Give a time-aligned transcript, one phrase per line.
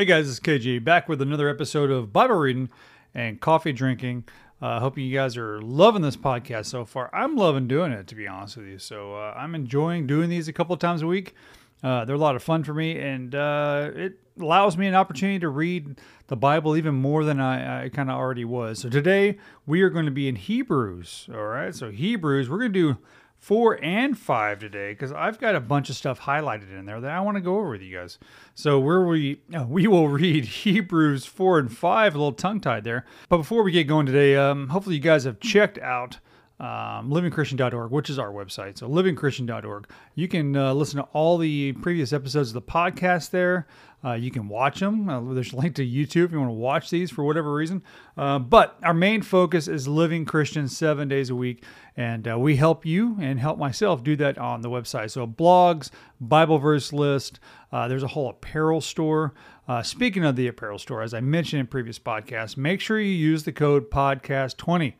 [0.00, 2.70] Hey guys, it's KG back with another episode of Bible reading
[3.12, 4.24] and coffee drinking.
[4.62, 7.10] I uh, hope you guys are loving this podcast so far.
[7.12, 8.78] I'm loving doing it, to be honest with you.
[8.78, 11.34] So uh, I'm enjoying doing these a couple of times a week.
[11.82, 15.38] Uh, they're a lot of fun for me, and uh, it allows me an opportunity
[15.40, 18.78] to read the Bible even more than I, I kind of already was.
[18.78, 19.36] So today
[19.66, 21.28] we are going to be in Hebrews.
[21.30, 22.98] All right, so Hebrews, we're going to do
[23.40, 27.10] four and five today because I've got a bunch of stuff highlighted in there that
[27.10, 28.18] I want to go over with you guys.
[28.54, 33.04] So where we we will read Hebrews four and five, a little tongue tied there.
[33.28, 36.18] But before we get going today, um, hopefully you guys have checked out
[36.60, 38.76] um, livingchristian.org, which is our website.
[38.76, 39.88] So livingchristian.org.
[40.14, 43.66] You can uh, listen to all the previous episodes of the podcast there.
[44.04, 45.08] Uh, you can watch them.
[45.08, 47.82] Uh, there's a link to YouTube if you want to watch these for whatever reason.
[48.16, 51.64] Uh, but our main focus is living Christian seven days a week.
[51.96, 55.10] And uh, we help you and help myself do that on the website.
[55.10, 57.40] So blogs, Bible verse list,
[57.72, 59.34] uh, there's a whole apparel store.
[59.68, 63.12] Uh, speaking of the apparel store, as I mentioned in previous podcasts, make sure you
[63.12, 64.94] use the code podcast20.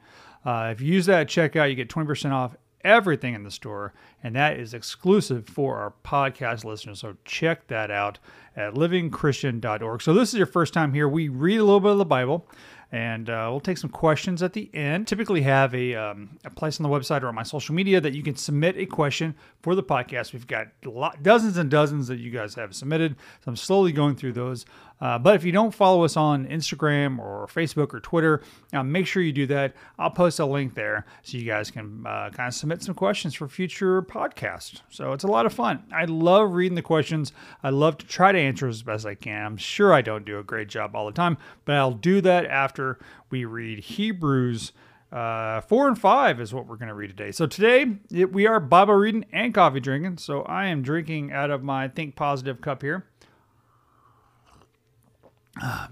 [0.45, 3.93] if you use that at checkout, you get 20% off everything in the store,
[4.23, 7.01] and that is exclusive for our podcast listeners.
[7.01, 8.19] So check that out
[8.57, 10.03] at livingchristian.org.
[10.03, 11.09] So, this is your first time here.
[11.09, 12.47] We read a little bit of the Bible
[12.93, 15.07] and uh, we'll take some questions at the end.
[15.07, 18.15] Typically, have a, um, a place on the website or on my social media that
[18.15, 20.33] you can submit a question for the podcast.
[20.33, 23.15] We've got lot, dozens and dozens that you guys have submitted,
[23.45, 24.67] so I'm slowly going through those.
[25.01, 29.07] Uh, but if you don't follow us on Instagram or Facebook or Twitter, uh, make
[29.07, 29.75] sure you do that.
[29.99, 33.35] I'll post a link there so you guys can uh, kind of submit some questions
[33.35, 34.83] for future podcasts.
[34.91, 35.85] So it's a lot of fun.
[35.93, 37.33] I love reading the questions.
[37.63, 39.45] I love to try to answer as best I can.
[39.45, 42.47] I'm sure I don't do a great job all the time, but I'll do that
[42.47, 42.99] after
[43.31, 44.73] we read Hebrews.
[45.11, 47.33] Uh, four and five is what we're going to read today.
[47.33, 50.19] So today it, we are Bible reading and coffee drinking.
[50.19, 53.07] So I am drinking out of my Think Positive cup here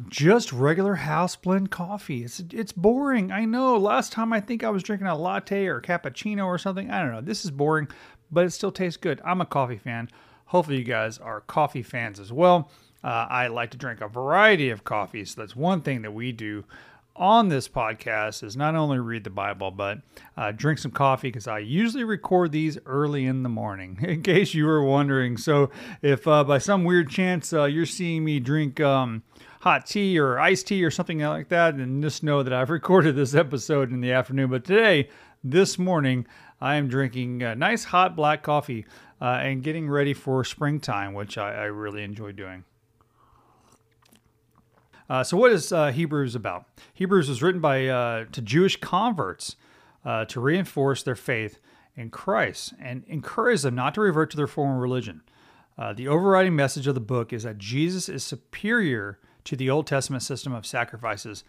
[0.08, 2.24] just regular house blend coffee.
[2.24, 3.30] It's it's boring.
[3.30, 3.76] I know.
[3.76, 6.90] Last time I think I was drinking a latte or a cappuccino or something.
[6.90, 7.20] I don't know.
[7.20, 7.88] This is boring,
[8.30, 9.20] but it still tastes good.
[9.24, 10.08] I'm a coffee fan.
[10.46, 12.70] Hopefully, you guys are coffee fans as well.
[13.04, 15.34] Uh, I like to drink a variety of coffees.
[15.34, 16.64] So that's one thing that we do
[17.14, 19.98] on this podcast is not only read the Bible, but
[20.36, 24.54] uh, drink some coffee because I usually record these early in the morning, in case
[24.54, 25.36] you were wondering.
[25.36, 29.22] So, if uh, by some weird chance uh, you're seeing me drink um,
[29.60, 33.16] hot tea or iced tea or something like that, and just know that I've recorded
[33.16, 34.50] this episode in the afternoon.
[34.50, 35.08] But today,
[35.42, 36.26] this morning,
[36.60, 38.86] I am drinking a nice hot black coffee
[39.20, 42.64] uh, and getting ready for springtime, which I, I really enjoy doing.
[45.10, 46.66] Uh, so, what is uh, Hebrews about?
[46.92, 49.56] Hebrews was written by uh, to Jewish converts
[50.04, 51.58] uh, to reinforce their faith
[51.96, 55.22] in Christ and encourage them not to revert to their former religion.
[55.78, 59.86] Uh, the overriding message of the book is that Jesus is superior to the Old
[59.86, 61.42] Testament system of sacrifices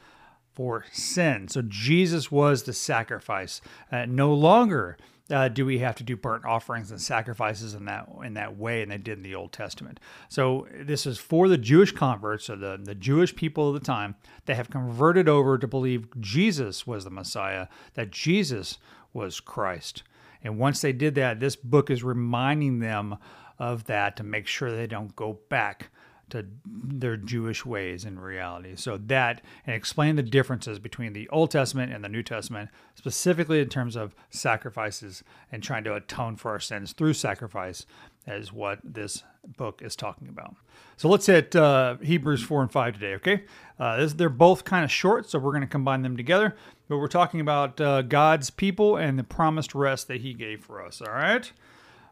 [0.53, 1.49] for sin.
[1.49, 3.59] So Jesus was the sacrifice.
[3.91, 4.97] Uh, no longer
[5.29, 8.81] uh, do we have to do burnt offerings and sacrifices in that in that way,
[8.81, 9.99] and they did in the Old Testament.
[10.29, 14.15] So this is for the Jewish converts, or the the Jewish people of the time
[14.45, 18.77] that have converted over to believe Jesus was the Messiah, that Jesus
[19.13, 20.03] was Christ.
[20.41, 23.17] And once they did that, this book is reminding them
[23.59, 25.89] of that to make sure they don't go back
[26.29, 28.75] to their Jewish ways in reality.
[28.75, 33.59] So that and explain the differences between the Old Testament and the New Testament, specifically
[33.59, 37.85] in terms of sacrifices and trying to atone for our sins through sacrifice,
[38.27, 39.23] is what this
[39.57, 40.55] book is talking about.
[40.97, 43.43] So let's hit uh, Hebrews 4 and 5 today, okay?
[43.79, 46.55] Uh, this, they're both kind of short, so we're going to combine them together.
[46.87, 50.83] But we're talking about uh, God's people and the promised rest that He gave for
[50.83, 51.51] us, all right?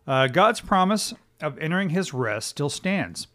[0.06, 3.28] Uh, God's promise of entering His rest still stands.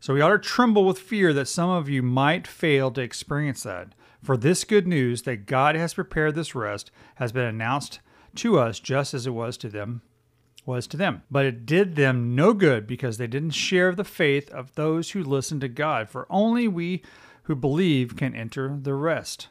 [0.00, 3.62] So we ought to tremble with fear that some of you might fail to experience
[3.64, 3.94] that.
[4.22, 8.00] For this good news that God has prepared this rest has been announced
[8.36, 10.02] to us just as it was to them
[10.66, 11.22] was to them.
[11.30, 15.22] But it did them no good because they didn't share the faith of those who
[15.22, 17.02] listened to God, for only we
[17.44, 19.48] who believe can enter the rest.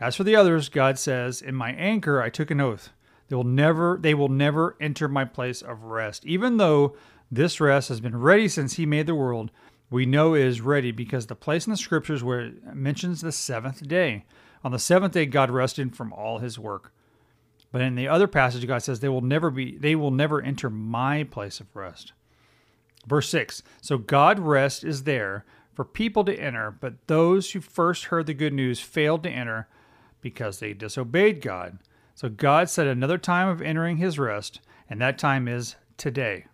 [0.00, 2.90] As for the others, God says, In my anger I took an oath.
[3.28, 6.96] They will never they will never enter my place of rest, even though
[7.30, 9.50] this rest has been ready since he made the world
[9.90, 13.86] we know is ready because the place in the scriptures where it mentions the seventh
[13.86, 14.24] day.
[14.62, 16.92] On the seventh day, God rested from all his work.
[17.70, 20.70] But in the other passage, God says they will never be, they will never enter
[20.70, 22.12] my place of rest.
[23.06, 25.44] Verse 6 So God rest is there
[25.74, 29.68] for people to enter, but those who first heard the good news failed to enter
[30.20, 31.78] because they disobeyed God.
[32.14, 36.46] So God set another time of entering his rest, and that time is today.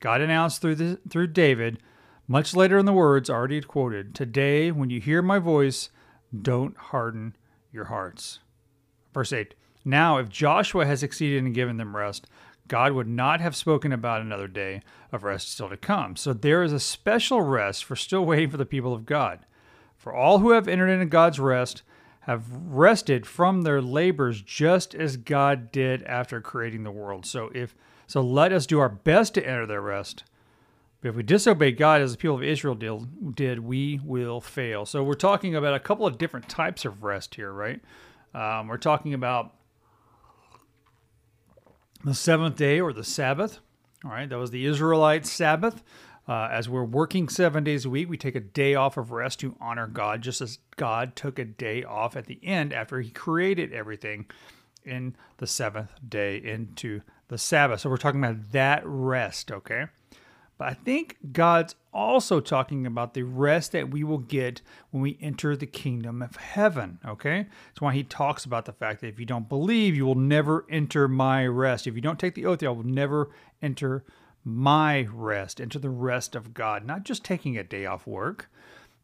[0.00, 1.78] God announced through, the, through David
[2.30, 5.88] Much later in the words already quoted, Today, when you hear my voice,
[6.42, 7.34] don't harden
[7.72, 8.40] your hearts.
[9.14, 12.26] Verse 8 Now, if Joshua has succeeded in giving them rest,
[12.68, 16.16] God would not have spoken about another day of rest still to come.
[16.16, 19.46] So there is a special rest for still waiting for the people of God.
[19.96, 21.82] For all who have entered into God's rest
[22.20, 27.24] have rested from their labors just as God did after creating the world.
[27.24, 27.74] So if
[28.06, 30.24] so let us do our best to enter their rest.
[31.00, 34.84] But if we disobey God as the people of Israel did, we will fail.
[34.84, 37.80] So we're talking about a couple of different types of rest here, right?
[38.34, 39.54] Um, we're talking about
[42.04, 43.60] the seventh day or the Sabbath.
[44.04, 45.82] All right, that was the Israelite Sabbath.
[46.28, 49.40] Uh, as we're working seven days a week, we take a day off of rest
[49.40, 53.10] to honor God, just as God took a day off at the end after He
[53.10, 54.26] created everything
[54.84, 57.80] in the seventh day into the Sabbath.
[57.80, 59.86] So we're talking about that rest, okay?
[60.58, 64.60] But I think God's also talking about the rest that we will get
[64.90, 66.98] when we enter the kingdom of heaven.
[67.06, 67.46] Okay?
[67.68, 70.66] That's why he talks about the fact that if you don't believe, you will never
[70.68, 71.86] enter my rest.
[71.86, 73.30] If you don't take the oath, you will never
[73.62, 74.04] enter
[74.44, 76.84] my rest, enter the rest of God.
[76.84, 78.50] Not just taking a day off work,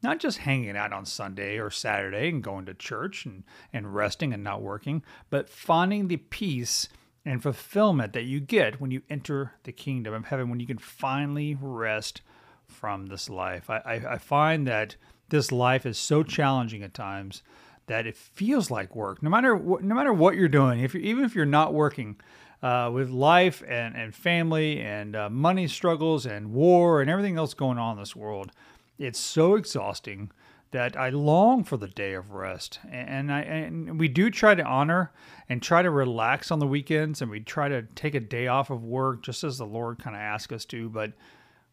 [0.02, 4.32] not just hanging out on Sunday or Saturday and going to church and, and resting
[4.32, 6.88] and not working, but finding the peace
[7.24, 10.78] and fulfillment that you get when you enter the kingdom of heaven, when you can
[10.78, 12.20] finally rest
[12.66, 13.70] from this life.
[13.70, 14.96] I, I, I find that
[15.28, 17.42] this life is so challenging at times
[17.86, 19.22] that it feels like work.
[19.22, 22.16] No matter what, no matter what you're doing, if you even if you're not working,
[22.64, 27.52] uh, with life and, and family and uh, money struggles and war and everything else
[27.52, 28.50] going on in this world,
[28.98, 30.30] it's so exhausting
[30.74, 32.80] that I long for the day of rest.
[32.90, 35.12] And I and we do try to honor
[35.48, 38.70] and try to relax on the weekends and we try to take a day off
[38.70, 41.12] of work just as the Lord kind of asks us to, but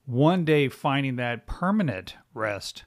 [0.05, 2.83] one day finding that permanent rest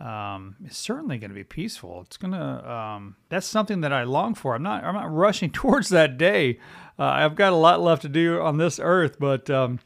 [0.00, 2.02] um, is certainly going to be peaceful.
[2.02, 4.56] It's going to um, that's something that I long for.
[4.56, 6.58] I'm not I'm not rushing towards that day.
[6.98, 9.78] Uh, I've got a lot left to do on this earth, but um,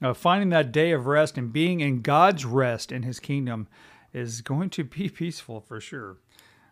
[0.00, 3.66] uh, finding that day of rest and being in God's rest in His kingdom
[4.12, 6.18] is going to be peaceful for sure.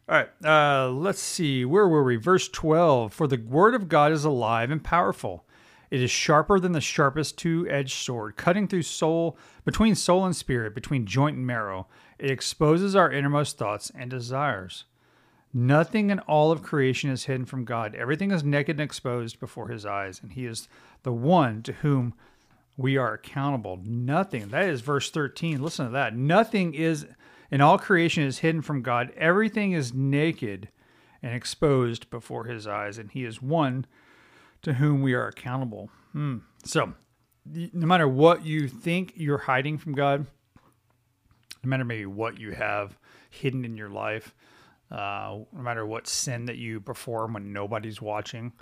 [0.08, 1.64] All right, uh, let's see.
[1.64, 2.16] Where were we?
[2.16, 5.44] Verse 12 For the word of God is alive and powerful.
[5.90, 10.34] It is sharper than the sharpest two edged sword, cutting through soul, between soul and
[10.34, 11.86] spirit, between joint and marrow.
[12.19, 14.84] It exposes our innermost thoughts and desires.
[15.52, 17.94] Nothing in all of creation is hidden from God.
[17.94, 20.69] Everything is naked and exposed before his eyes, and he is
[21.04, 22.14] the one to whom
[22.76, 23.81] we are accountable.
[23.85, 24.49] Nothing.
[24.49, 25.62] That is verse 13.
[25.62, 26.17] Listen to that.
[26.17, 27.06] Nothing is
[27.50, 29.12] in all creation is hidden from God.
[29.17, 30.69] Everything is naked
[31.23, 33.87] and exposed before his eyes, and he is one
[34.62, 35.91] to whom we are accountable.
[36.12, 36.38] Hmm.
[36.65, 36.94] So,
[37.47, 40.27] no matter what you think you're hiding from God,
[41.62, 42.99] no matter maybe what you have
[43.31, 44.35] hidden in your life,
[44.91, 48.53] uh, no matter what sin that you perform when nobody's watching,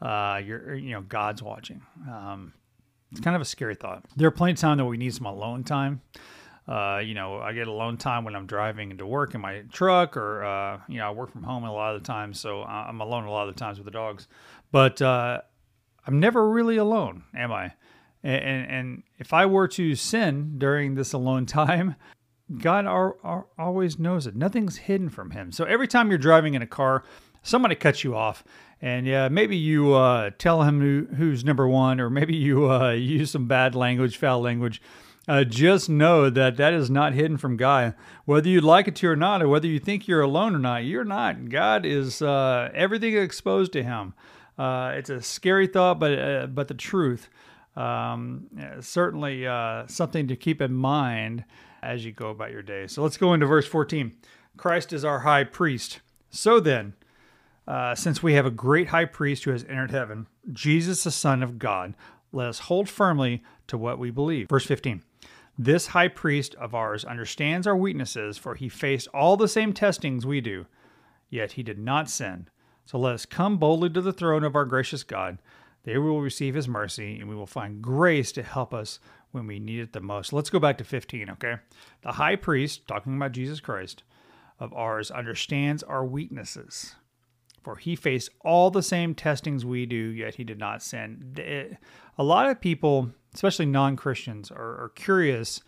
[0.00, 1.82] uh, you're you know God's watching.
[2.08, 2.52] Um,
[3.10, 4.04] it's kind of a scary thought.
[4.16, 6.02] There are plenty of time that we need some alone time.
[6.66, 10.16] Uh, you know, I get alone time when I'm driving into work in my truck,
[10.18, 13.00] or uh, you know, I work from home a lot of the time, so I'm
[13.00, 14.28] alone a lot of the times with the dogs.
[14.70, 15.40] But uh,
[16.06, 17.72] I'm never really alone, am I?
[18.22, 21.96] And, and, and if I were to sin during this alone time,
[22.58, 24.36] God are, are always knows it.
[24.36, 25.52] Nothing's hidden from Him.
[25.52, 27.04] So every time you're driving in a car,
[27.48, 28.44] somebody cuts you off,
[28.80, 32.90] and yeah, maybe you uh, tell him who, who's number one, or maybe you uh,
[32.92, 34.80] use some bad language, foul language
[35.28, 37.94] uh, just know that that is not hidden from God.
[38.24, 40.84] Whether you like it to or not, or whether you think you're alone or not,
[40.84, 41.50] you're not.
[41.50, 44.14] God is uh, everything exposed to Him.
[44.56, 47.28] Uh, it's a scary thought, but uh, but the truth.
[47.76, 48.48] Um,
[48.80, 49.44] certainly
[49.86, 51.44] something to keep in mind
[51.80, 52.88] as you go about your day.
[52.88, 54.16] So let's go into verse 14.
[54.56, 56.00] Christ is our high priest.
[56.28, 56.94] So then,
[57.68, 61.42] uh, since we have a great high priest who has entered heaven, Jesus, the Son
[61.42, 61.94] of God,
[62.32, 64.48] let us hold firmly to what we believe.
[64.48, 65.02] Verse 15.
[65.58, 70.24] This high priest of ours understands our weaknesses, for he faced all the same testings
[70.24, 70.66] we do,
[71.28, 72.48] yet he did not sin.
[72.86, 75.38] So let us come boldly to the throne of our gracious God.
[75.82, 78.98] There we will receive his mercy, and we will find grace to help us
[79.32, 80.32] when we need it the most.
[80.32, 81.56] Let's go back to 15, okay?
[82.02, 84.04] The high priest, talking about Jesus Christ,
[84.58, 86.94] of ours, understands our weaknesses.
[87.62, 91.36] For he faced all the same testings we do, yet he did not sin.
[92.16, 95.62] A lot of people especially non Christians, are, are, curious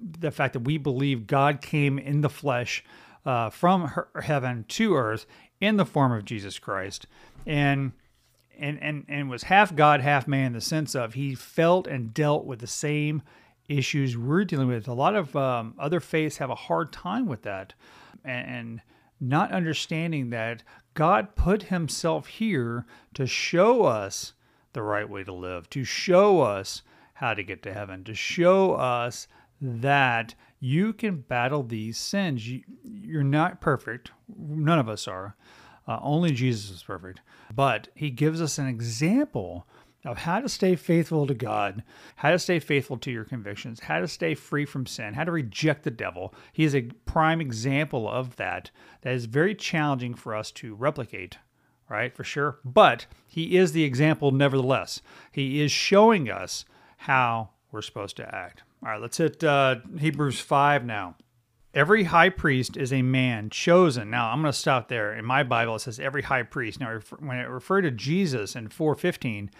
[0.00, 2.84] the fact that we believe God came in the flesh
[3.24, 5.26] uh, from her, heaven to earth
[5.60, 7.06] in the form of Jesus Christ,
[7.46, 7.92] and
[8.58, 12.12] and and and was half God, half man in the sense of he felt and
[12.12, 13.22] dealt with the same
[13.68, 14.88] issues we're dealing with.
[14.88, 17.74] A lot of um, other faiths have a hard time with that,
[18.24, 18.80] and, and
[19.22, 20.62] not understanding that
[20.94, 24.34] God put Himself here to show us
[24.72, 26.82] the right way to live, to show us
[27.14, 29.28] how to get to heaven, to show us
[29.60, 32.48] that you can battle these sins.
[32.48, 32.62] You,
[33.18, 34.10] are not perfect.
[34.36, 35.36] None of us are.
[35.86, 37.20] Uh, only Jesus is perfect.
[37.54, 39.66] But he gives us an example
[40.04, 41.82] of how to stay faithful to God,
[42.16, 45.32] how to stay faithful to your convictions, how to stay free from sin, how to
[45.32, 46.34] reject the devil.
[46.52, 48.70] He is a prime example of that.
[49.02, 51.38] That is very challenging for us to replicate,
[51.88, 52.14] right?
[52.14, 52.58] For sure.
[52.64, 55.00] But he is the example nevertheless.
[55.30, 56.64] He is showing us
[56.98, 58.62] how we're supposed to act.
[58.84, 61.14] All right, let's hit uh, Hebrews 5 now.
[61.74, 64.10] Every high priest is a man chosen.
[64.10, 65.14] Now, I'm going to stop there.
[65.14, 66.80] In my Bible, it says every high priest.
[66.80, 69.50] Now, when it referred to Jesus in 415,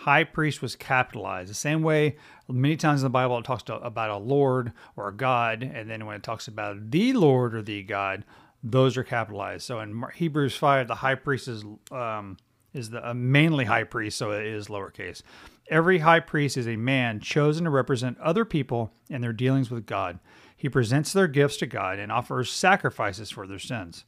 [0.00, 1.50] high priest was capitalized.
[1.50, 2.16] The same way
[2.48, 5.90] many times in the Bible it talks to, about a Lord or a God, and
[5.90, 8.24] then when it talks about the Lord or the God,
[8.62, 9.62] those are capitalized.
[9.64, 12.36] So in Hebrews 5, the high priest is um,
[12.72, 15.22] is the uh, mainly high priest, so it is lowercase.
[15.68, 19.86] Every high priest is a man chosen to represent other people in their dealings with
[19.86, 20.18] God.
[20.56, 24.04] He presents their gifts to God and offers sacrifices for their sins.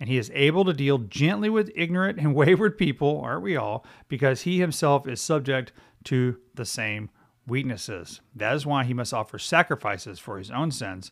[0.00, 3.84] And he is able to deal gently with ignorant and wayward people, aren't we all,
[4.08, 5.72] because he himself is subject
[6.04, 7.10] to the same
[7.46, 8.20] weaknesses.
[8.34, 11.10] That is why he must offer sacrifices for his own sins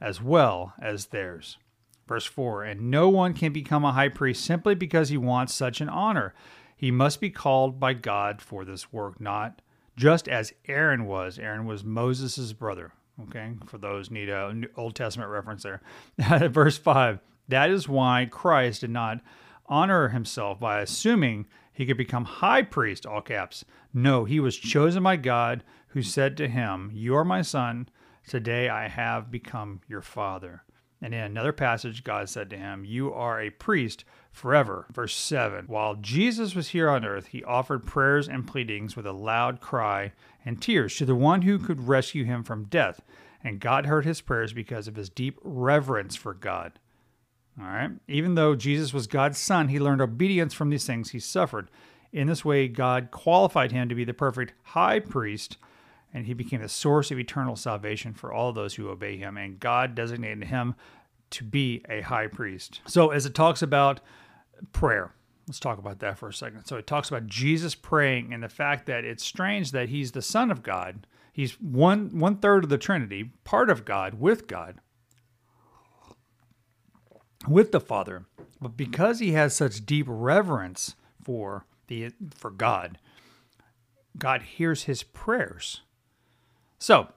[0.00, 1.58] as well as theirs.
[2.06, 5.80] Verse 4 And no one can become a high priest simply because he wants such
[5.80, 6.34] an honor.
[6.76, 9.60] He must be called by God for this work, not
[9.96, 11.38] just as Aaron was.
[11.38, 12.92] Aaron was Moses' brother.
[13.20, 15.80] Okay, for those need a Old Testament reference there.
[16.48, 19.20] Verse 5 That is why Christ did not
[19.66, 23.64] honor himself by assuming he could become high priest, all caps.
[23.94, 27.88] No, he was chosen by God, who said to him, You are my son.
[28.26, 30.64] Today I have become your father.
[31.00, 34.86] And in another passage, God said to him, You are a priest forever.
[34.92, 39.12] Verse 7 While Jesus was here on earth, he offered prayers and pleadings with a
[39.12, 40.12] loud cry
[40.44, 43.00] and tears to the one who could rescue him from death.
[43.42, 46.80] And God heard his prayers because of his deep reverence for God.
[47.60, 47.90] All right.
[48.06, 51.70] Even though Jesus was God's son, he learned obedience from these things he suffered.
[52.12, 55.58] In this way, God qualified him to be the perfect high priest
[56.12, 59.36] and he became the source of eternal salvation for all those who obey him.
[59.36, 60.74] And God designated him
[61.30, 62.80] to be a high priest.
[62.86, 64.00] So, as it talks about
[64.72, 65.12] prayer,
[65.46, 66.64] let's talk about that for a second.
[66.64, 70.22] So, it talks about Jesus praying and the fact that it's strange that he's the
[70.22, 71.06] Son of God.
[71.32, 74.80] He's one one third of the Trinity, part of God, with God,
[77.46, 78.24] with the Father.
[78.60, 82.98] But because he has such deep reverence for the for God,
[84.16, 85.82] God hears his prayers.
[86.78, 87.08] So,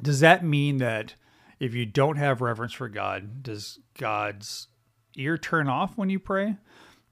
[0.00, 1.14] does that mean that
[1.58, 4.68] if you don't have reverence for God, does God's
[5.16, 6.56] ear turn off when you pray?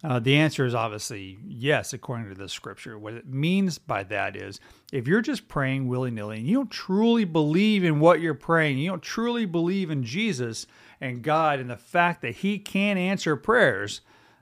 [0.02, 2.98] Uh, the answer is obviously yes, according to the scripture.
[2.98, 4.58] What it means by that is
[4.92, 8.78] if you're just praying willy nilly and you don't truly believe in what you're praying,
[8.78, 10.66] you don't truly believe in Jesus
[11.00, 14.00] and God and the fact that He can answer prayers,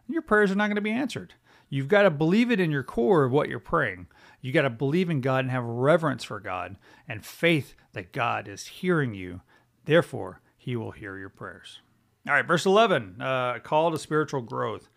[0.08, 1.34] your prayers are not going to be answered.
[1.68, 4.06] You've got to believe it in your core of what you're praying.
[4.40, 6.76] You got to believe in God and have reverence for God
[7.08, 9.40] and faith that God is hearing you.
[9.84, 11.80] Therefore, He will hear your prayers.
[12.26, 14.88] All right, verse 11 uh, call to spiritual growth.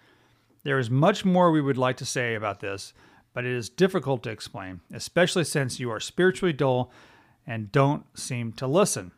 [0.64, 2.94] There is much more we would like to say about this,
[3.34, 6.92] but it is difficult to explain, especially since you are spiritually dull
[7.48, 9.12] and don't seem to listen.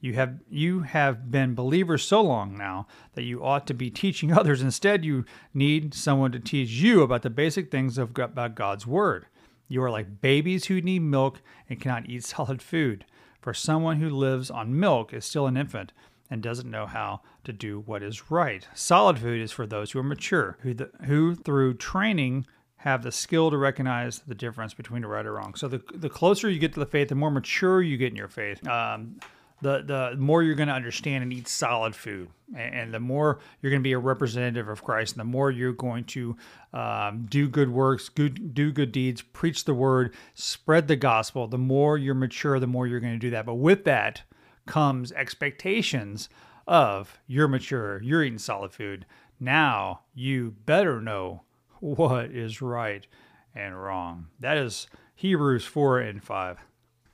[0.00, 4.32] You have you have been believers so long now that you ought to be teaching
[4.36, 4.62] others.
[4.62, 9.26] Instead, you need someone to teach you about the basic things of about God's word.
[9.66, 13.04] You are like babies who need milk and cannot eat solid food.
[13.40, 15.92] For someone who lives on milk is still an infant
[16.30, 18.66] and doesn't know how to do what is right.
[18.74, 23.12] Solid food is for those who are mature, who, the, who through training have the
[23.12, 25.54] skill to recognize the difference between right or wrong.
[25.54, 28.16] So the, the closer you get to the faith, the more mature you get in
[28.16, 28.66] your faith.
[28.68, 29.16] Um,
[29.62, 33.70] the the more you're going to understand and eat solid food, and the more you're
[33.70, 36.36] going to be a representative of Christ, and the more you're going to
[36.74, 41.46] um, do good works, good do good deeds, preach the word, spread the gospel.
[41.46, 43.46] The more you're mature, the more you're going to do that.
[43.46, 44.22] But with that
[44.66, 46.28] comes expectations
[46.66, 49.06] of you're mature, you're eating solid food.
[49.38, 51.42] Now you better know
[51.80, 53.06] what is right
[53.54, 54.26] and wrong.
[54.40, 56.58] That is Hebrews four and five.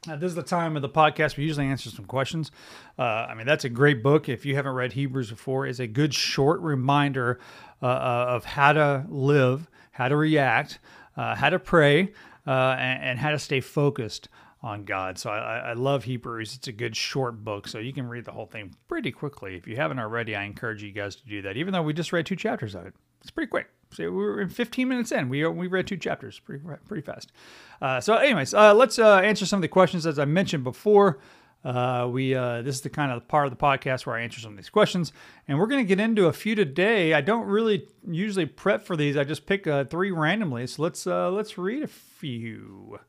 [0.08, 2.50] Uh, this is the time of the podcast we usually answer some questions.
[2.98, 4.30] Uh, I mean, that's a great book.
[4.30, 7.38] If you haven't read Hebrews before, it's a good short reminder
[7.82, 10.78] uh, uh of how to live, how to react,
[11.18, 12.12] uh, how to pray,
[12.46, 14.30] uh, and, and, how to stay focused
[14.62, 15.18] on God.
[15.18, 16.54] So I, I love Hebrews.
[16.54, 19.56] It's a good short book, so you can read the whole thing pretty quickly.
[19.56, 21.56] If you haven't already, I encourage you guys to do that.
[21.56, 23.68] Even though we just read two chapters of it, it's pretty quick.
[23.92, 25.28] So we were in 15 minutes in.
[25.28, 27.32] We we read two chapters pretty pretty fast.
[27.80, 31.18] Uh, so, anyways, uh, let's uh, answer some of the questions as I mentioned before.
[31.64, 34.40] Uh, we uh, this is the kind of part of the podcast where I answer
[34.40, 35.12] some of these questions,
[35.48, 37.12] and we're going to get into a few today.
[37.14, 39.16] I don't really usually prep for these.
[39.16, 40.66] I just pick uh, three randomly.
[40.66, 43.00] So let's let's read a few.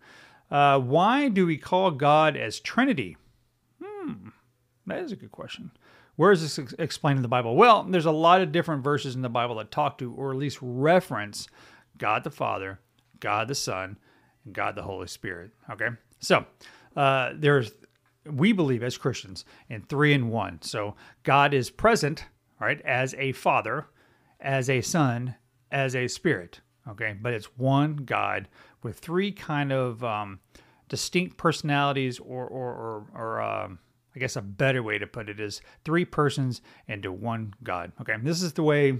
[0.51, 3.15] Uh, why do we call God as Trinity?
[3.81, 4.29] Hmm,
[4.86, 5.72] that is a good question.
[6.17, 7.55] Where is this ex- explained in the Bible?
[7.55, 10.38] Well, there's a lot of different verses in the Bible that talk to, or at
[10.38, 11.48] least reference,
[11.98, 12.79] God the Father,
[13.20, 13.98] God the Son,
[14.43, 15.51] and God the Holy Spirit.
[15.70, 15.88] Okay,
[16.20, 16.46] so
[16.98, 17.72] uh, there's
[18.25, 20.62] we believe as Christians in three and one.
[20.62, 22.25] So God is present,
[22.60, 23.88] right, as a Father,
[24.39, 25.36] as a Son,
[25.72, 26.60] as a Spirit.
[26.88, 28.48] Okay, but it's one God
[28.83, 30.39] with three kind of um,
[30.89, 33.79] distinct personalities, or or or, or um,
[34.15, 37.91] I guess a better way to put it is three persons into one God.
[38.01, 39.00] Okay, this is the way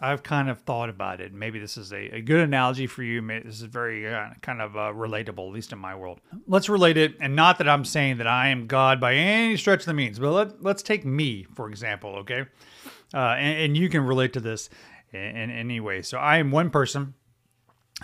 [0.00, 1.32] I've kind of thought about it.
[1.32, 3.22] Maybe this is a, a good analogy for you.
[3.22, 6.20] Maybe this is very uh, kind of uh, relatable, at least in my world.
[6.46, 9.80] Let's relate it, and not that I'm saying that I am God by any stretch
[9.80, 12.44] of the means, but let, let's take me, for example, okay?
[13.14, 14.68] Uh, and, and, you can relate to this
[15.12, 16.02] in, in any way.
[16.02, 17.14] So I am one person,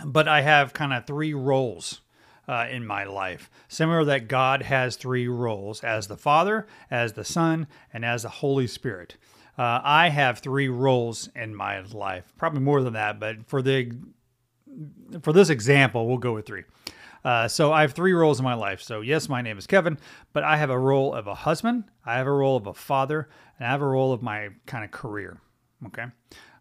[0.05, 2.01] but I have kind of three roles.
[2.49, 3.49] Uh, in my life.
[3.69, 8.29] Similar that God has three roles as the Father, as the Son, and as the
[8.29, 9.17] Holy Spirit.
[9.57, 13.93] Uh, I have three roles in my life, probably more than that, but for the
[15.23, 16.65] for this example, we'll go with three.
[17.25, 18.83] Uh, so I have three roles in my life.
[18.83, 19.99] So yes, my name is Kevin,
[20.33, 23.29] but I have a role of a husband, I have a role of a father,
[23.59, 25.39] and I have a role of my kind of career.
[25.87, 26.07] Okay.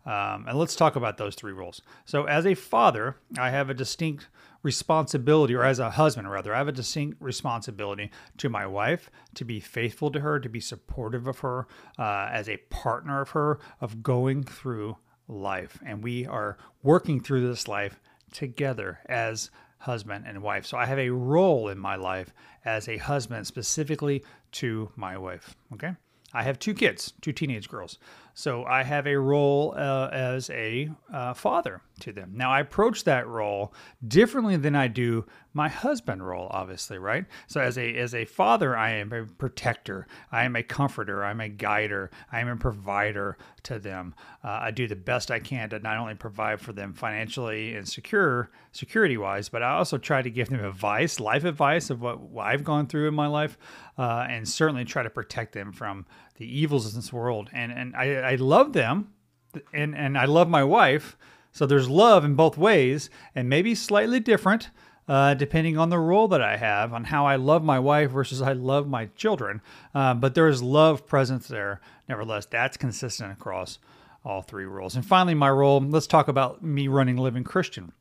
[0.06, 1.82] Um, and let's talk about those three roles.
[2.06, 4.28] So, as a father, I have a distinct
[4.64, 9.46] responsibility, or as a husband, rather, I have a distinct responsibility to my wife to
[9.46, 11.68] be faithful to her, to be supportive of her,
[12.00, 14.98] uh, as a partner of her, of going through
[15.28, 15.80] life.
[15.86, 19.50] And we are working through this life together as
[19.80, 20.66] husband and wife.
[20.66, 22.34] So I have a role in my life
[22.66, 24.24] as a husband specifically
[24.54, 25.56] to my wife.
[25.74, 25.94] Okay.
[26.34, 27.98] I have two kids, two teenage girls.
[28.34, 32.34] So I have a role uh, as a uh, father to them.
[32.36, 33.74] Now, I approach that role
[34.08, 37.26] differently than I do my husband role, obviously, right?
[37.48, 41.42] So as a as a father, I am a protector, I am a comforter, I'm
[41.42, 44.16] a guider, I am a provider to them.
[44.44, 47.88] Uh, I do the best I can to not only provide for them financially and
[47.88, 52.20] secure security wise, but I also try to give them advice, life advice of what
[52.40, 53.58] I've gone through in my life,
[53.98, 56.06] uh, and certainly try to protect them from
[56.42, 57.50] the evils in this world.
[57.54, 59.14] And and I, I love them,
[59.74, 61.16] and and I love my wife.
[61.54, 64.70] So there's love in both ways, and maybe slightly different.
[65.08, 68.42] Uh, depending on the role that I have, on how I love my wife versus
[68.42, 69.62] I love my children.
[69.94, 71.82] Uh, but there is love presence there.
[72.08, 73.80] Nevertheless, that's consistent across
[74.24, 74.96] all three roles.
[74.96, 77.92] And finally, my role, let's talk about me running Living Christian.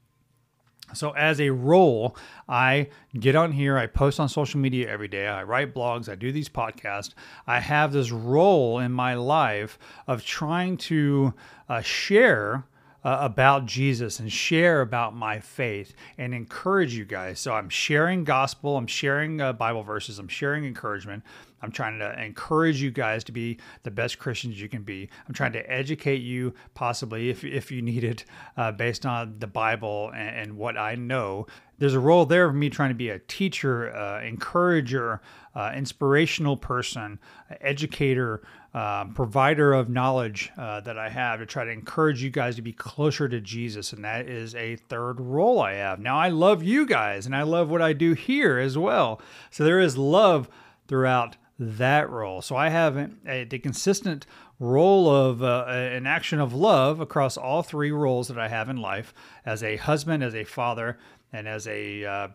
[0.92, 2.16] So, as a role,
[2.48, 6.14] I get on here, I post on social media every day, I write blogs, I
[6.14, 7.14] do these podcasts.
[7.46, 11.34] I have this role in my life of trying to
[11.68, 12.64] uh, share
[13.04, 17.40] uh, about Jesus and share about my faith and encourage you guys.
[17.40, 21.22] So I'm sharing gospel, I'm sharing uh, Bible verses, I'm sharing encouragement.
[21.62, 25.08] I'm trying to encourage you guys to be the best Christians you can be.
[25.28, 28.24] I'm trying to educate you, possibly if, if you need it,
[28.56, 31.46] uh, based on the Bible and, and, what I know.
[31.78, 35.22] There's a role there of me trying to be a teacher, uh, encourager,
[35.54, 37.18] uh, inspirational person,
[37.60, 38.42] educator,
[38.72, 42.62] um, provider of knowledge uh, that I have to try to encourage you guys to
[42.62, 43.92] be closer to Jesus.
[43.92, 45.98] And that is a third role I have.
[45.98, 49.20] Now, I love you guys and I love what I do here as well.
[49.50, 50.48] So there is love
[50.86, 52.40] throughout that role.
[52.40, 54.26] So I have a, a consistent
[54.58, 58.78] role of uh, an action of love across all three roles that I have in
[58.78, 59.12] life
[59.44, 60.98] as a husband, as a father,
[61.32, 62.28] and as a uh,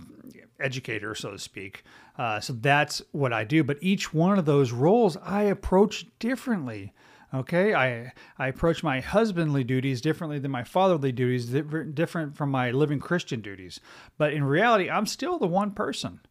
[0.59, 1.83] educator, so to speak.
[2.17, 3.63] Uh, so that's what I do.
[3.63, 6.93] But each one of those roles I approach differently.
[7.33, 12.71] Okay, I I approach my husbandly duties differently than my fatherly duties, different from my
[12.71, 13.81] living Christian duties.
[14.17, 16.21] But in reality, I'm still the one person.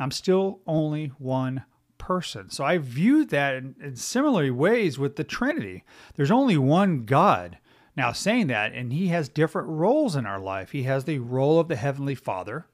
[0.00, 1.64] I'm still only one
[2.00, 2.50] person.
[2.50, 5.84] So I view that in, in similar ways with the Trinity.
[6.16, 7.58] There's only one God.
[7.96, 10.72] Now, saying that, and he has different roles in our life.
[10.72, 12.66] He has the role of the Heavenly Father,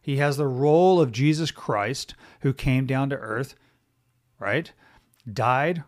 [0.00, 3.54] he has the role of Jesus Christ, who came down to earth,
[4.40, 4.72] right?
[5.32, 5.84] Died,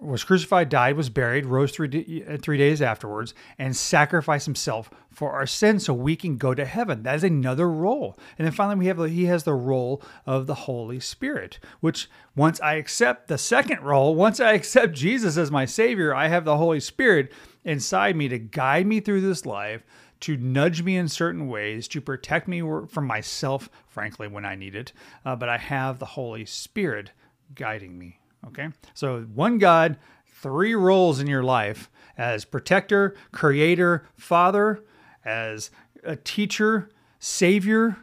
[0.00, 5.32] was crucified, died, was buried, rose three, uh, three days afterwards, and sacrificed himself for
[5.32, 7.02] our sins so we can go to heaven.
[7.02, 8.18] That is another role.
[8.38, 12.60] And then finally, we have he has the role of the Holy Spirit, which once
[12.60, 16.56] I accept the second role, once I accept Jesus as my Savior, I have the
[16.56, 17.32] Holy Spirit
[17.64, 19.84] inside me to guide me through this life,
[20.20, 24.74] to nudge me in certain ways, to protect me from myself, frankly, when I need
[24.74, 24.92] it.
[25.24, 27.12] Uh, but I have the Holy Spirit
[27.54, 28.20] guiding me.
[28.48, 28.68] Okay.
[28.94, 34.84] So one God, three roles in your life as protector, creator, father,
[35.24, 35.70] as
[36.04, 37.96] a teacher, savior,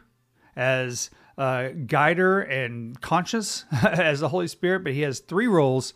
[0.54, 5.94] as a guider and conscious as the Holy Spirit, but he has three roles,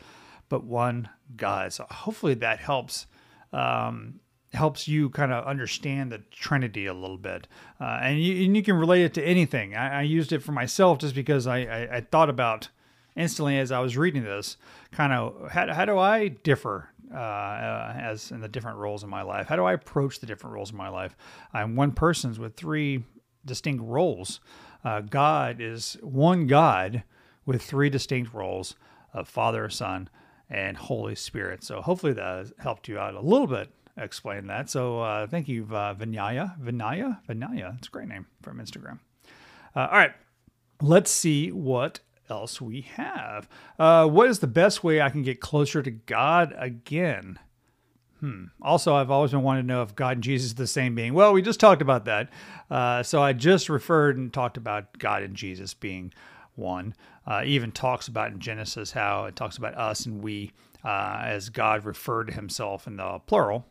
[0.49, 1.73] but one God.
[1.73, 3.07] So hopefully that helps
[3.53, 4.21] um,
[4.53, 7.47] helps you kind of understand the Trinity a little bit,
[7.81, 9.75] uh, and, you, and you can relate it to anything.
[9.75, 12.69] I, I used it for myself just because I, I, I thought about
[13.19, 14.57] instantly as I was reading this,
[14.93, 19.11] kind of how, how do I differ uh, uh, as in the different roles in
[19.11, 19.47] my life?
[19.49, 21.17] How do I approach the different roles in my life?
[21.53, 23.05] I'm one person with three
[23.45, 24.41] distinct roles.
[24.85, 27.03] Uh, God is one God
[27.45, 28.77] with three distinct roles
[29.13, 30.09] of Father, Son,
[30.49, 31.65] and Holy Spirit.
[31.65, 34.71] So hopefully that helped you out a little bit explain that.
[34.71, 36.59] So uh, thank you, uh, Vinaya.
[36.61, 37.19] Vinaya?
[37.29, 37.77] Vinaya.
[37.79, 39.01] It's a great name from Instagram.
[39.75, 40.13] Uh, all right.
[40.81, 43.49] Let's see what else we have.
[43.79, 47.39] Uh, what is the best way I can get closer to God again?
[48.21, 48.47] Hmm.
[48.61, 51.15] Also, I've always been wanting to know if God and Jesus the same being.
[51.15, 52.31] Well, we just talked about that.
[52.71, 56.13] Uh, so I just referred and talked about God and Jesus being
[56.57, 56.95] one.
[57.27, 60.53] Uh, even talks about in Genesis how it talks about us and we
[60.85, 63.67] uh, as God referred to himself in the plural.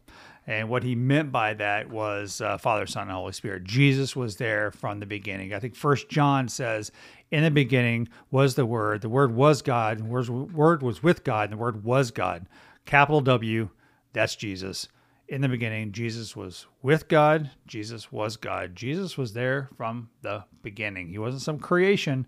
[0.48, 3.66] And what he meant by that was uh, Father, Son, and Holy Spirit.
[3.66, 5.54] Jesus was there from the beginning.
[5.54, 6.92] I think First John says,
[7.32, 9.02] "In the beginning was the Word.
[9.02, 10.00] The Word was God.
[10.00, 11.50] The Word was with God.
[11.50, 12.48] And the Word was God."
[12.86, 13.70] Capital W.
[14.14, 14.88] That's Jesus.
[15.28, 17.52] In the beginning, Jesus was with God.
[17.68, 18.74] Jesus was God.
[18.74, 21.10] Jesus was there from the beginning.
[21.10, 22.26] He wasn't some creation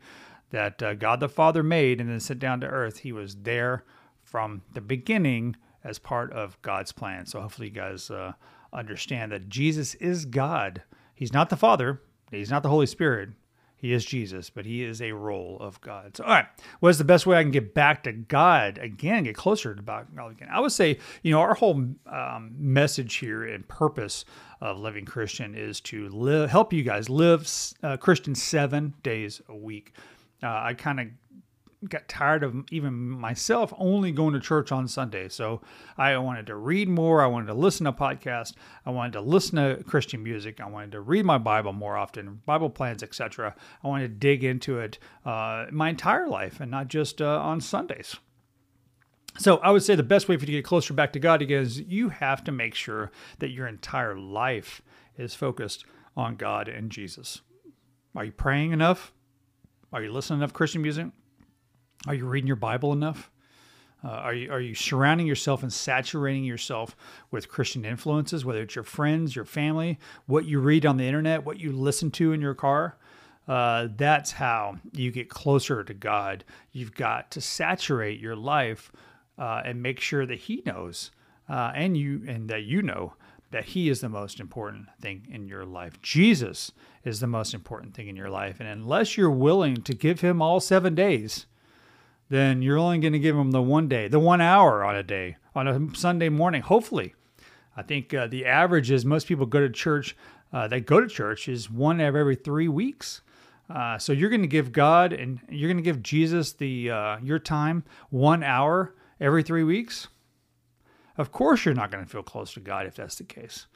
[0.50, 3.00] that uh, God the Father made and then sent down to earth.
[3.00, 3.86] He was there
[4.22, 7.26] from the beginning as part of God's plan.
[7.26, 8.34] So hopefully you guys uh,
[8.74, 10.84] understand that Jesus is God.
[11.14, 12.02] He's not the Father.
[12.32, 13.30] He's not the Holy Spirit.
[13.80, 16.18] He is Jesus, but he is a role of God.
[16.18, 16.46] So, all right,
[16.82, 19.82] what is the best way I can get back to God again, get closer to
[19.82, 20.50] God again?
[20.52, 24.26] I would say, you know, our whole um, message here and purpose
[24.60, 27.50] of Living Christian is to live, help you guys live
[27.82, 29.94] uh, Christian seven days a week.
[30.44, 31.08] Uh, I kind of
[31.88, 35.30] got tired of even myself only going to church on Sunday.
[35.30, 35.62] So
[35.98, 37.22] I wanted to read more.
[37.22, 38.54] I wanted to listen to podcasts.
[38.86, 40.60] I wanted to listen to Christian music.
[40.60, 43.56] I wanted to read my Bible more often, Bible plans, etc.
[43.82, 47.62] I wanted to dig into it uh, my entire life and not just uh, on
[47.62, 48.18] Sundays.
[49.38, 51.42] So I would say the best way for you to get closer back to God
[51.42, 54.82] again is you have to make sure that your entire life
[55.18, 55.86] is focused
[56.18, 57.42] on God and Jesus.
[58.16, 59.14] Are you praying enough?
[59.94, 61.08] Are you listening enough Christian music?
[62.08, 63.30] Are you reading your Bible enough?
[64.04, 66.96] Uh, are you are you surrounding yourself and saturating yourself
[67.32, 71.46] with Christian influences, whether it's your friends, your family, what you read on the internet,
[71.46, 72.98] what you listen to in your car?
[73.48, 76.46] Uh, that's how you get closer to God.
[76.72, 78.92] You've got to saturate your life
[79.38, 81.12] uh, and make sure that He knows,
[81.50, 83.16] uh, and you and that you know
[83.52, 86.02] that He is the most important thing in your life.
[86.02, 86.72] Jesus
[87.04, 90.42] is the most important thing in your life, and unless you're willing to give Him
[90.42, 91.46] all seven days
[92.30, 95.04] then you're only going to give them the one day, the one hour on a
[95.04, 97.16] day, on a Sunday morning, hopefully.
[97.76, 100.16] I think uh, the average is most people go to church,
[100.54, 103.22] uh, they go to church is one of every three weeks.
[103.70, 107.18] Uh, so you're going to give God and you're going to give Jesus the uh,
[107.22, 110.08] your time one hour every three weeks.
[111.18, 113.68] Of course, you're not going to feel close to God if that's the case.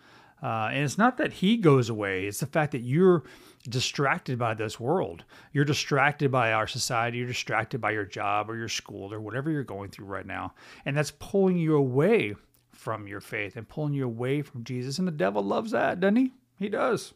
[0.42, 3.24] Uh, and it's not that He goes away; it's the fact that you're
[3.70, 5.24] distracted by this world.
[5.52, 7.18] You're distracted by our society.
[7.18, 10.54] You're distracted by your job or your school or whatever you're going through right now.
[10.86, 12.36] And that's pulling you away
[12.72, 15.00] from your faith and pulling you away from Jesus.
[15.00, 16.34] And the devil loves that, doesn't he?
[16.60, 17.14] He does.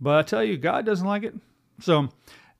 [0.00, 1.34] But I tell you, God doesn't like it.
[1.80, 2.08] So,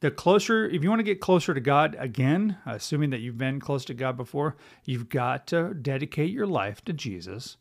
[0.01, 3.59] the closer, if you want to get closer to God again, assuming that you've been
[3.59, 7.57] close to God before, you've got to dedicate your life to Jesus.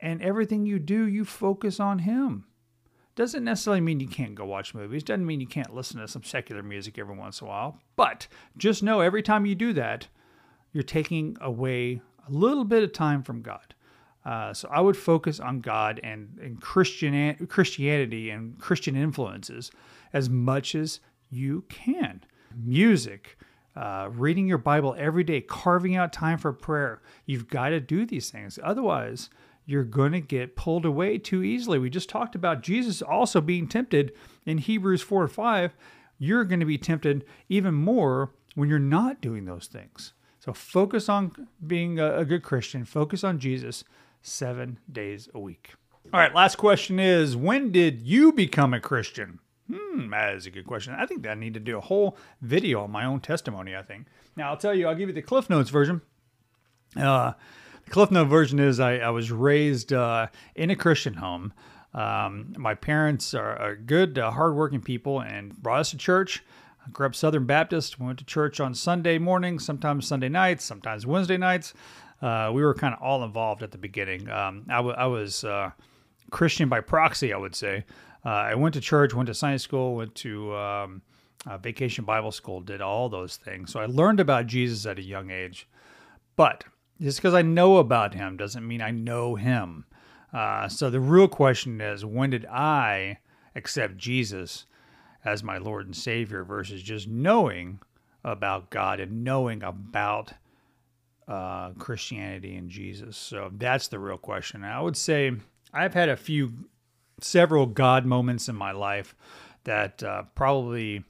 [0.00, 2.46] And everything you do, you focus on Him.
[3.16, 5.02] Doesn't necessarily mean you can't go watch movies.
[5.02, 7.80] Doesn't mean you can't listen to some secular music every once in a while.
[7.96, 10.06] But just know every time you do that,
[10.72, 13.74] you're taking away a little bit of time from God.
[14.26, 19.70] Uh, so I would focus on God and, and Christian, Christianity and Christian influences
[20.12, 21.00] as much as
[21.30, 22.22] you can.
[22.54, 23.38] Music,
[23.76, 27.00] uh, reading your Bible every day, carving out time for prayer.
[27.24, 28.58] You've got to do these things.
[28.62, 29.30] Otherwise,
[29.66, 31.78] you're going to get pulled away too easily.
[31.78, 34.12] We just talked about Jesus also being tempted
[34.46, 35.76] in Hebrews 4 or 5.
[36.18, 40.14] You're going to be tempted even more when you're not doing those things.
[40.38, 43.82] So focus on being a good Christian, focus on Jesus
[44.22, 45.74] seven days a week.
[46.12, 49.40] All right, last question is when did you become a Christian?
[49.70, 50.94] Hmm, that is a good question.
[50.94, 53.82] I think that I need to do a whole video on my own testimony, I
[53.82, 54.06] think.
[54.36, 56.02] Now, I'll tell you, I'll give you the Cliff Notes version.
[56.94, 57.32] Uh,
[57.86, 61.52] the Cliff Note version is I, I was raised uh, in a Christian home.
[61.94, 66.44] Um, my parents are, are good, uh, hardworking people and brought us to church.
[66.84, 71.06] I grew up Southern Baptist, went to church on Sunday mornings, sometimes Sunday nights, sometimes
[71.06, 71.74] Wednesday nights.
[72.20, 74.28] Uh, we were kind of all involved at the beginning.
[74.28, 75.70] Um, I, w- I was uh,
[76.30, 77.84] Christian by proxy, I would say.
[78.24, 81.02] Uh, I went to church, went to Sunday school, went to um,
[81.60, 83.72] vacation Bible school, did all those things.
[83.72, 85.68] So I learned about Jesus at a young age.
[86.34, 86.64] But
[87.00, 89.84] just because I know about him doesn't mean I know him.
[90.32, 93.18] Uh, so the real question is when did I
[93.54, 94.66] accept Jesus
[95.24, 97.80] as my Lord and Savior versus just knowing
[98.24, 100.32] about God and knowing about
[101.28, 103.16] uh, Christianity and Jesus?
[103.16, 104.64] So that's the real question.
[104.64, 105.32] I would say
[105.72, 106.52] I've had a few,
[107.20, 109.14] several God moments in my life
[109.64, 111.04] that uh, probably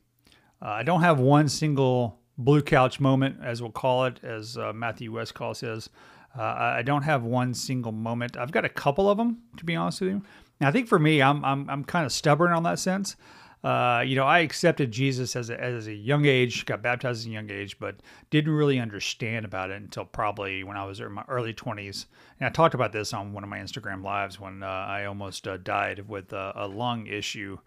[0.62, 4.72] uh, I don't have one single blue couch moment, as we'll call it, as uh,
[4.72, 5.90] Matthew Westcall says.
[6.38, 8.37] Uh, I don't have one single moment.
[8.37, 10.22] I've got a couple of them, to be honest with you.
[10.61, 13.16] Now, I think for me, I'm I'm, I'm kind of stubborn on that sense.
[13.64, 17.27] Uh, you know, I accepted Jesus as a, as a young age, got baptized as
[17.27, 17.96] a young age, but
[18.31, 22.07] didn't really understand about it until probably when I was in my early 20s.
[22.38, 25.49] And I talked about this on one of my Instagram lives when uh, I almost
[25.49, 27.59] uh, died with a, a lung issue.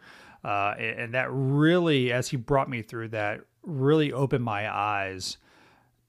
[0.41, 5.37] Uh, and that really, as he brought me through that, really opened my eyes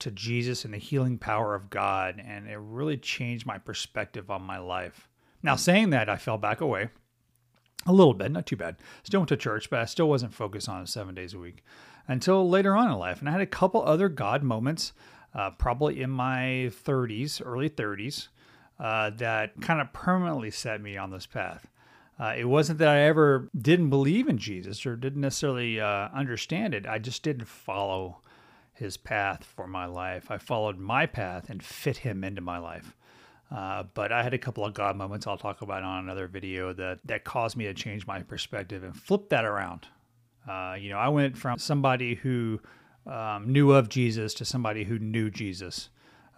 [0.00, 2.22] to Jesus and the healing power of God.
[2.24, 5.08] And it really changed my perspective on my life.
[5.42, 6.90] Now, saying that, I fell back away
[7.86, 8.76] a little bit, not too bad.
[9.02, 11.64] Still went to church, but I still wasn't focused on it seven days a week
[12.06, 13.20] until later on in life.
[13.20, 14.92] And I had a couple other God moments,
[15.34, 18.28] uh, probably in my 30s, early 30s,
[18.78, 21.68] uh, that kind of permanently set me on this path.
[22.20, 26.74] Uh, it wasn't that I ever didn't believe in Jesus or didn't necessarily uh, understand
[26.74, 26.86] it.
[26.86, 28.18] I just didn't follow
[28.74, 30.30] his path for my life.
[30.30, 32.94] I followed my path and fit him into my life.
[33.50, 36.74] Uh, but I had a couple of God moments I'll talk about on another video
[36.74, 39.86] that, that caused me to change my perspective and flip that around.
[40.48, 42.60] Uh, you know, I went from somebody who
[43.06, 45.88] um, knew of Jesus to somebody who knew Jesus.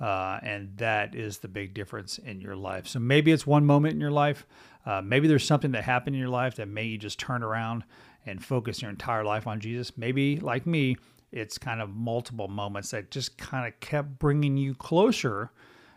[0.01, 2.88] Uh, and that is the big difference in your life.
[2.88, 4.47] So maybe it's one moment in your life.
[4.85, 7.85] Uh, maybe there's something that happened in your life that made you just turn around
[8.27, 9.97] and focus your entire life on Jesus.
[9.97, 10.97] Maybe, like me,
[11.31, 15.51] it's kind of multiple moments that just kind of kept bringing you closer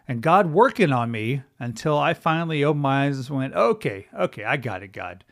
[0.07, 4.43] and God working on me until I finally opened my eyes and went, okay, okay,
[4.43, 5.23] I got it, God.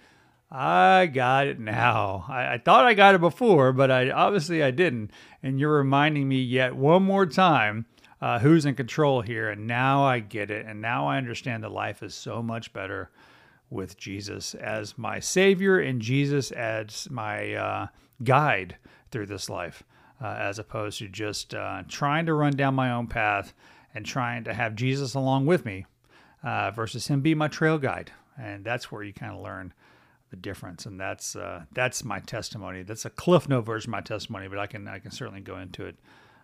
[0.51, 2.25] I got it now.
[2.27, 5.11] I, I, thought I got it before, but I obviously I didn't.
[5.41, 7.85] And you're reminding me yet one more time
[8.21, 9.49] uh, who's in control here.
[9.49, 10.65] And now I get it.
[10.65, 13.09] And now I understand that life is so much better
[13.73, 17.87] with Jesus as my Savior and Jesus as my uh,
[18.23, 18.77] guide
[19.11, 19.83] through this life,
[20.21, 23.53] uh, as opposed to just uh, trying to run down my own path
[23.93, 25.85] and trying to have Jesus along with me
[26.43, 28.11] uh, versus him be my trail guide.
[28.39, 29.73] And that's where you kind of learn
[30.29, 30.85] the difference.
[30.85, 32.83] And that's uh, that's my testimony.
[32.83, 35.57] That's a cliff note version of my testimony, but I can I can certainly go
[35.57, 35.95] into it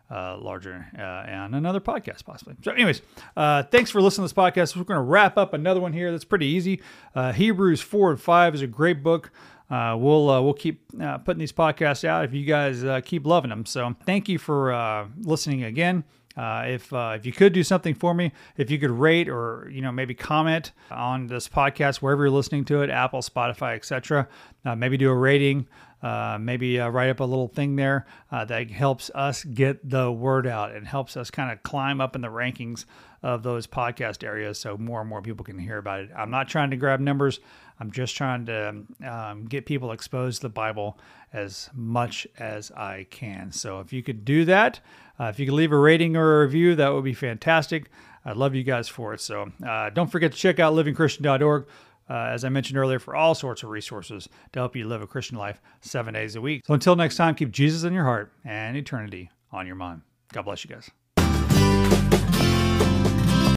[0.10, 2.56] uh, larger uh, on another podcast possibly.
[2.64, 3.02] So, anyways,
[3.38, 4.76] uh, thanks for listening to this podcast.
[4.76, 6.12] We're going to wrap up another one here.
[6.12, 6.82] That's pretty easy.
[7.14, 9.32] Uh, Hebrews four and five is a great book.
[9.70, 13.26] Uh, we'll uh, we'll keep uh, putting these podcasts out if you guys uh, keep
[13.26, 13.66] loving them.
[13.66, 16.04] So thank you for uh, listening again.
[16.36, 19.70] Uh, if uh, if you could do something for me, if you could rate or
[19.72, 24.28] you know maybe comment on this podcast wherever you're listening to it, Apple, Spotify, etc.
[24.66, 25.68] Uh, maybe do a rating.
[26.02, 30.10] Uh, maybe uh, write up a little thing there uh, that helps us get the
[30.10, 32.86] word out and helps us kind of climb up in the rankings
[33.22, 36.10] of those podcast areas so more and more people can hear about it.
[36.16, 37.42] I'm not trying to grab numbers.
[37.80, 40.98] I'm just trying to um, get people exposed to the Bible
[41.32, 43.52] as much as I can.
[43.52, 44.80] So if you could do that,
[45.20, 47.90] uh, if you could leave a rating or a review, that would be fantastic.
[48.26, 49.22] I'd love you guys for it.
[49.22, 51.68] So uh, don't forget to check out livingchristian.org.
[52.10, 55.08] Uh, as I mentioned earlier, for all sorts of resources to help you live a
[55.08, 56.64] Christian life seven days a week.
[56.66, 60.02] So until next time, keep Jesus in your heart and eternity on your mind.
[60.34, 60.90] God bless you guys.